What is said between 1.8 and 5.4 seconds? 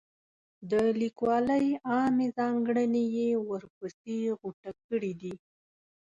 عامې ځانګړنې یې ورپسې غوټه کړي دي.